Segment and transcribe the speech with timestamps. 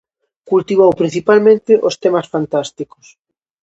[0.49, 3.05] Cultivou principalmente os temas fantásticos.